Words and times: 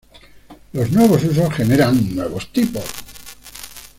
Los 0.73 0.89
nuevos 0.91 1.23
usos 1.23 1.53
generan 1.53 2.15
nuevos 2.15 2.51
tipos. 2.51 2.85